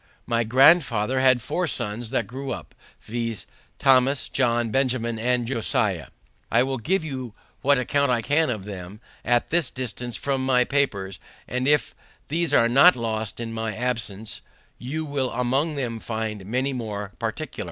My 0.25 0.43
grandfather 0.43 1.19
had 1.19 1.43
four 1.43 1.67
sons 1.67 2.09
that 2.09 2.25
grew 2.25 2.49
up, 2.51 2.73
viz.: 3.01 3.45
Thomas, 3.77 4.29
John, 4.29 4.71
Benjamin 4.71 5.19
and 5.19 5.45
Josiah. 5.45 6.07
I 6.49 6.63
will 6.63 6.79
give 6.79 7.03
you 7.03 7.35
what 7.61 7.77
account 7.77 8.09
I 8.09 8.23
can 8.23 8.49
of 8.49 8.65
them 8.65 8.99
at 9.23 9.51
this 9.51 9.69
distance 9.69 10.17
from 10.17 10.43
my 10.43 10.63
papers, 10.63 11.19
and 11.47 11.67
if 11.67 11.93
these 12.29 12.51
are 12.51 12.67
not 12.67 12.95
lost 12.95 13.39
in 13.39 13.53
my 13.53 13.75
absence, 13.75 14.41
you 14.79 15.05
will 15.05 15.29
among 15.29 15.75
them 15.75 15.99
find 15.99 16.47
many 16.47 16.73
more 16.73 17.13
particulars. 17.19 17.59